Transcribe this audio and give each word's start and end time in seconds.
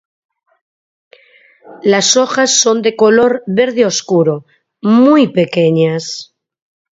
Las 1.83 2.17
hojas 2.17 2.59
son 2.59 2.81
de 2.81 2.95
color 2.95 3.43
verde 3.45 3.85
oscuro, 3.85 4.45
muy 4.81 5.27
pequeñas. 5.27 6.33